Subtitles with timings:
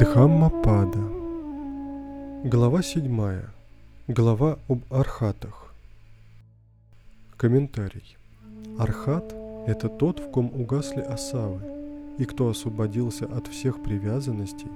[0.00, 0.98] Дхаммапада.
[2.44, 3.42] Глава 7.
[4.08, 5.74] Глава об архатах.
[7.36, 8.16] Комментарий.
[8.78, 9.34] Архат–
[9.66, 11.60] это тот, в ком угасли осавы,
[12.16, 14.70] и кто освободился от всех привязанностей,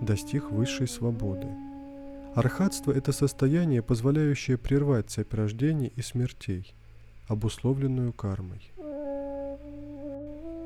[0.00, 1.48] достиг высшей свободы.
[2.34, 6.72] Архатство– это состояние, позволяющее прервать цепь рождений и смертей,
[7.28, 8.72] обусловленную кармой.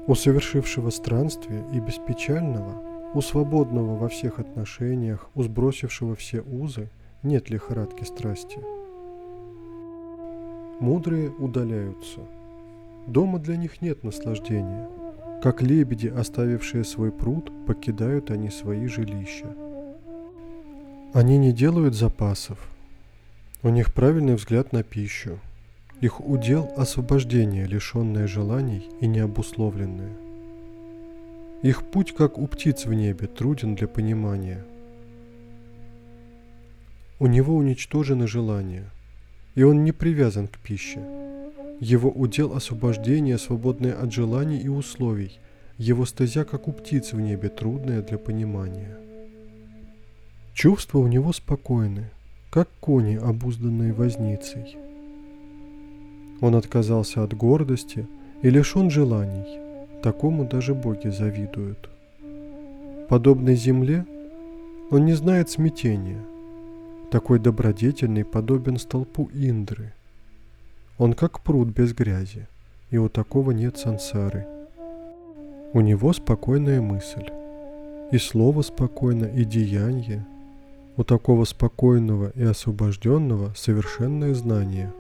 [0.07, 2.81] У совершившего странствие и беспечального–
[3.15, 6.91] у свободного во всех отношениях, у сбросившего все узы,
[7.23, 8.59] нет лихорадки страсти.
[10.81, 12.21] Мудрые удаляются.
[13.07, 14.89] Дома для них нет наслаждения.
[15.43, 19.55] Как лебеди, оставившие свой пруд, покидают они свои жилища.
[21.13, 22.59] Они не делают запасов.
[23.63, 25.39] У них правильный взгляд на пищу.
[26.01, 30.24] Их удел– освобождение, лишенное желаний и необусловленное.
[31.65, 34.63] Их путь, как у птиц в небе, труден для понимания.
[37.19, 38.91] У него уничтожены желания,
[39.55, 41.01] и он не привязан к пище.
[41.81, 45.39] Его удел освобождение, свободное от желаний и условий.
[45.79, 48.99] Его стезя, как у птиц в небе, трудная для понимания.
[50.53, 52.11] Чувства у него спокойны,
[52.51, 54.77] как кони, обузданные возницей.
[56.43, 58.07] Он отказался от гордости
[58.43, 59.61] и лишен желаний–
[60.05, 61.89] Такому даже боги завидуют.
[63.09, 64.05] Подобной земле
[64.91, 66.21] он не знает смятения.
[67.11, 69.95] Такой добродетельный подобен столпу Индры.
[70.99, 72.49] Он как пруд без грязи,
[72.91, 74.47] и у такого нет сансары.
[75.73, 77.31] У него спокойная мысль,
[78.13, 80.27] и слово спокойно, и деяние.
[80.99, 84.93] У такого спокойного и освобожденного совершенное знание.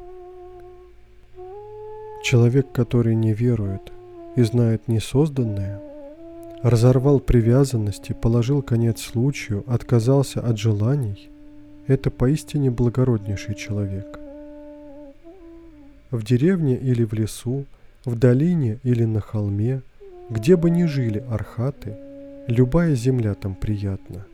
[2.22, 3.92] Человек, который не верует–
[4.36, 5.80] и знает несозданное,
[6.62, 11.30] разорвал привязанности, положил конец случаю, отказался от желаний,
[11.86, 14.18] это поистине благороднейший человек.
[16.10, 17.66] В деревне или в лесу,
[18.04, 19.82] в долине или на холме,
[20.30, 21.96] где бы ни жили архаты,
[22.46, 24.24] любая земля там приятна.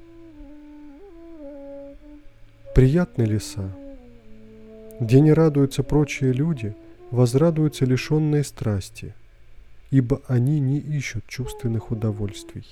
[2.75, 3.71] Приятны леса.
[5.00, 6.75] Где не радуются прочие люди,
[7.11, 9.15] возрадуются лишенные страсти–
[9.91, 12.65] ибо они не ищут чувственных удовольствий.